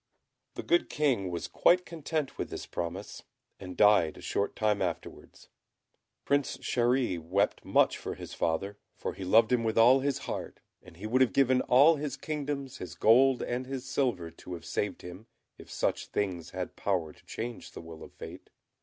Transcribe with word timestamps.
The 0.55 0.63
good 0.63 0.89
King 0.89 1.29
was 1.29 1.47
quite 1.47 1.85
content 1.85 2.39
with 2.39 2.49
this 2.49 2.65
promise, 2.65 3.21
and 3.59 3.77
died 3.77 4.17
a 4.17 4.21
short 4.21 4.55
time 4.55 4.81
afterwards. 4.81 5.47
Prince 6.25 6.57
Chéri 6.57 7.19
wept 7.19 7.63
much 7.63 7.99
for 7.99 8.15
his 8.15 8.33
father, 8.33 8.79
for 8.97 9.13
he 9.13 9.23
loved 9.23 9.51
him 9.51 9.63
with 9.63 9.77
all 9.77 9.99
his 9.99 10.17
heart, 10.25 10.59
and 10.81 10.97
he 10.97 11.05
would 11.05 11.21
have 11.21 11.33
given 11.33 11.61
all 11.61 11.97
his 11.97 12.17
kingdoms, 12.17 12.77
his 12.79 12.95
gold, 12.95 13.43
and 13.43 13.67
his 13.67 13.85
silver, 13.85 14.31
to 14.31 14.55
have 14.55 14.65
saved 14.65 15.03
him, 15.03 15.27
if 15.59 15.69
such 15.69 16.07
things 16.07 16.49
had 16.49 16.75
power 16.75 17.13
to 17.13 17.25
change 17.27 17.73
the 17.73 17.79
will 17.81 18.01
of 18.01 18.11
fate. 18.11 18.49